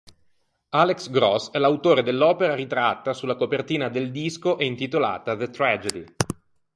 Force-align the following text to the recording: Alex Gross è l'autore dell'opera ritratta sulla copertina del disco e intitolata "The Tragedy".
Alex 0.69 1.11
Gross 1.11 1.51
è 1.51 1.59
l'autore 1.59 2.01
dell'opera 2.01 2.55
ritratta 2.55 3.13
sulla 3.13 3.35
copertina 3.35 3.87
del 3.87 4.09
disco 4.09 4.57
e 4.57 4.65
intitolata 4.65 5.35
"The 5.37 5.49
Tragedy". 5.51 6.03